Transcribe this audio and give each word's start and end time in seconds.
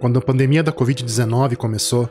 quando 0.00 0.18
a 0.18 0.22
pandemia 0.22 0.62
da 0.62 0.72
Covid-19 0.72 1.56
começou, 1.56 2.08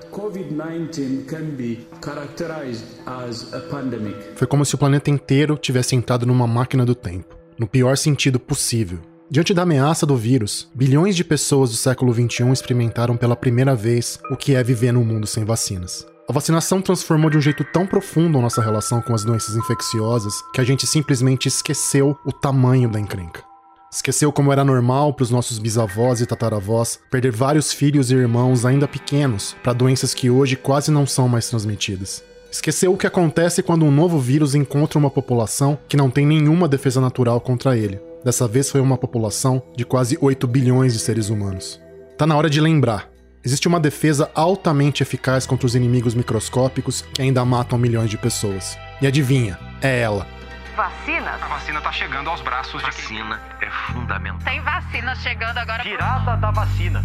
foi 4.35 4.47
como 4.47 4.65
se 4.65 4.75
o 4.75 4.77
planeta 4.77 5.09
inteiro 5.09 5.57
tivesse 5.57 5.95
entrado 5.95 6.25
numa 6.25 6.47
máquina 6.47 6.85
do 6.85 6.95
tempo, 6.95 7.35
no 7.57 7.67
pior 7.67 7.97
sentido 7.97 8.39
possível. 8.39 8.99
Diante 9.29 9.53
da 9.53 9.63
ameaça 9.63 10.05
do 10.05 10.15
vírus, 10.15 10.69
bilhões 10.73 11.15
de 11.15 11.23
pessoas 11.23 11.71
do 11.71 11.75
século 11.75 12.13
XXI 12.13 12.51
experimentaram 12.51 13.17
pela 13.17 13.35
primeira 13.35 13.75
vez 13.75 14.19
o 14.29 14.35
que 14.35 14.55
é 14.55 14.63
viver 14.63 14.91
num 14.91 15.03
mundo 15.03 15.25
sem 15.25 15.43
vacinas. 15.43 16.05
A 16.27 16.33
vacinação 16.33 16.81
transformou 16.81 17.29
de 17.29 17.37
um 17.37 17.41
jeito 17.41 17.63
tão 17.63 17.85
profundo 17.85 18.37
a 18.37 18.41
nossa 18.41 18.61
relação 18.61 19.01
com 19.01 19.13
as 19.13 19.23
doenças 19.23 19.55
infecciosas 19.55 20.33
que 20.53 20.61
a 20.61 20.63
gente 20.63 20.87
simplesmente 20.87 21.47
esqueceu 21.47 22.17
o 22.25 22.31
tamanho 22.31 22.89
da 22.89 22.99
encrenca. 22.99 23.43
Esqueceu 23.91 24.31
como 24.31 24.51
era 24.51 24.63
normal 24.63 25.13
para 25.13 25.23
os 25.23 25.31
nossos 25.31 25.57
bisavós 25.57 26.21
e 26.21 26.25
tataravós 26.25 26.99
perder 27.09 27.31
vários 27.31 27.71
filhos 27.71 28.11
e 28.11 28.15
irmãos 28.15 28.65
ainda 28.65 28.87
pequenos 28.87 29.55
para 29.63 29.73
doenças 29.73 30.13
que 30.13 30.29
hoje 30.29 30.55
quase 30.55 30.91
não 30.91 31.05
são 31.05 31.27
mais 31.27 31.49
transmitidas. 31.49 32.23
Esqueceu 32.51 32.93
o 32.93 32.97
que 32.97 33.07
acontece 33.07 33.63
quando 33.63 33.85
um 33.85 33.91
novo 33.91 34.19
vírus 34.19 34.55
encontra 34.55 34.99
uma 34.99 35.09
população 35.09 35.77
que 35.87 35.97
não 35.97 36.09
tem 36.09 36.25
nenhuma 36.25 36.67
defesa 36.67 37.01
natural 37.01 37.39
contra 37.41 37.77
ele. 37.77 37.99
Dessa 38.23 38.47
vez 38.47 38.69
foi 38.69 38.81
uma 38.81 38.97
população 38.97 39.61
de 39.75 39.85
quase 39.85 40.17
8 40.19 40.47
bilhões 40.47 40.93
de 40.93 40.99
seres 40.99 41.29
humanos. 41.29 41.79
Tá 42.17 42.25
na 42.25 42.35
hora 42.35 42.49
de 42.49 42.61
lembrar 42.61 43.15
existe 43.45 43.67
uma 43.67 43.79
defesa 43.79 44.29
altamente 44.33 45.03
eficaz 45.03 45.45
contra 45.45 45.67
os 45.67 45.75
inimigos 45.75 46.15
microscópicos 46.15 47.01
que 47.13 47.21
ainda 47.21 47.45
matam 47.45 47.77
milhões 47.77 48.09
de 48.09 48.17
pessoas. 48.17 48.75
E 48.99 49.05
adivinha, 49.05 49.59
é 49.81 49.99
ela. 50.01 50.25
Vacina? 50.75 51.39
A 51.41 51.47
vacina 51.47 51.79
tá 51.79 51.89
chegando 51.89 52.29
aos 52.29 52.41
braços 52.41 52.81
vacina 52.81 52.91
de 52.91 53.01
Vacina 53.01 53.41
é 53.61 53.93
fundamental. 53.93 54.39
Tem 54.43 54.59
vacina 54.59 55.15
chegando 55.15 55.57
agora. 55.57 55.81
Tirada 55.81 56.35
da 56.35 56.51
vacina. 56.51 57.01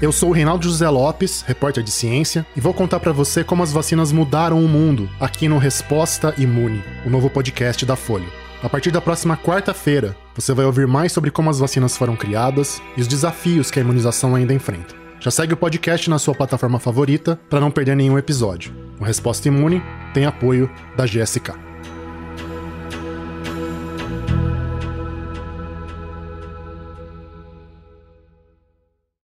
Eu 0.00 0.12
sou 0.12 0.28
o 0.28 0.32
Reinaldo 0.32 0.62
José 0.62 0.88
Lopes, 0.88 1.42
repórter 1.42 1.82
de 1.82 1.90
ciência, 1.90 2.46
e 2.54 2.60
vou 2.60 2.72
contar 2.72 3.00
para 3.00 3.10
você 3.12 3.42
como 3.42 3.64
as 3.64 3.72
vacinas 3.72 4.12
mudaram 4.12 4.64
o 4.64 4.68
mundo 4.68 5.10
aqui 5.18 5.48
no 5.48 5.58
Resposta 5.58 6.32
Imune, 6.38 6.84
o 7.04 7.10
novo 7.10 7.28
podcast 7.28 7.84
da 7.84 7.96
Folha. 7.96 8.28
A 8.62 8.68
partir 8.68 8.92
da 8.92 9.00
próxima 9.00 9.36
quarta-feira, 9.36 10.16
você 10.36 10.54
vai 10.54 10.66
ouvir 10.66 10.86
mais 10.86 11.10
sobre 11.10 11.32
como 11.32 11.50
as 11.50 11.58
vacinas 11.58 11.96
foram 11.96 12.14
criadas 12.14 12.80
e 12.96 13.00
os 13.00 13.08
desafios 13.08 13.72
que 13.72 13.80
a 13.80 13.82
imunização 13.82 14.36
ainda 14.36 14.54
enfrenta. 14.54 14.94
Já 15.18 15.30
segue 15.30 15.54
o 15.54 15.56
podcast 15.56 16.08
na 16.08 16.18
sua 16.18 16.34
plataforma 16.34 16.78
favorita 16.78 17.40
para 17.50 17.58
não 17.58 17.70
perder 17.70 17.96
nenhum 17.96 18.18
episódio. 18.18 18.72
O 19.00 19.04
Resposta 19.04 19.48
Imune 19.48 19.82
tem 20.12 20.24
apoio 20.24 20.70
da 20.96 21.04
GSK. 21.04 21.65